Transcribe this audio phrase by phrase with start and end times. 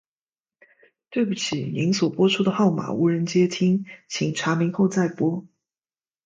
[1.11, 5.45] 對不起，您所播出的號碼無人接聽，請查明後再撥。